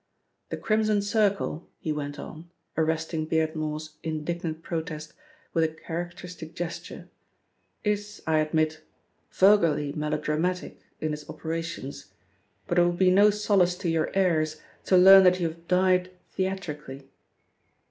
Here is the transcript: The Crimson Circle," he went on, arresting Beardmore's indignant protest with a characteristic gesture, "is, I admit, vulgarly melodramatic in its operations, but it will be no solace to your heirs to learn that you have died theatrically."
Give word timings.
The 0.49 0.57
Crimson 0.57 1.03
Circle," 1.03 1.69
he 1.77 1.91
went 1.91 2.17
on, 2.17 2.49
arresting 2.75 3.27
Beardmore's 3.27 3.97
indignant 4.01 4.63
protest 4.63 5.13
with 5.53 5.63
a 5.63 5.67
characteristic 5.67 6.55
gesture, 6.55 7.07
"is, 7.83 8.19
I 8.25 8.39
admit, 8.39 8.81
vulgarly 9.31 9.91
melodramatic 9.91 10.79
in 10.99 11.13
its 11.13 11.29
operations, 11.29 12.11
but 12.65 12.79
it 12.79 12.81
will 12.81 12.93
be 12.93 13.11
no 13.11 13.29
solace 13.29 13.77
to 13.77 13.89
your 13.89 14.09
heirs 14.15 14.59
to 14.85 14.97
learn 14.97 15.23
that 15.23 15.39
you 15.39 15.49
have 15.49 15.67
died 15.67 16.09
theatrically." 16.31 17.07